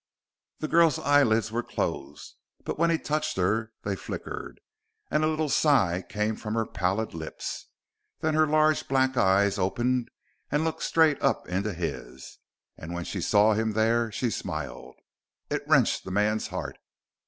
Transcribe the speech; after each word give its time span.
The 0.61 0.67
girl's 0.67 0.97
eyelids 0.97 1.51
were 1.51 1.61
closed, 1.61 2.35
but 2.63 2.79
when 2.79 2.89
he 2.89 2.97
touched 2.97 3.37
her, 3.37 3.71
they 3.83 3.95
flickered, 3.95 4.59
and 5.11 5.23
a 5.23 5.27
little 5.27 5.47
sigh 5.47 6.01
came 6.09 6.35
from 6.35 6.55
her 6.55 6.65
pallid 6.65 7.13
lips. 7.13 7.67
Then 8.19 8.33
her 8.33 8.47
large 8.47 8.87
black 8.87 9.15
eyes, 9.15 9.59
opened 9.59 10.09
and 10.49 10.63
looked 10.63 10.79
up 10.81 10.83
straight 10.83 11.17
into 11.47 11.73
his 11.75 12.39
and 12.79 12.95
when 12.95 13.03
she 13.05 13.21
saw 13.21 13.53
him 13.53 13.73
there, 13.73 14.11
she 14.11 14.31
smiled. 14.31 14.95
It 15.51 15.61
wrenched 15.67 16.03
the 16.03 16.09
man's 16.09 16.47
heart. 16.47 16.77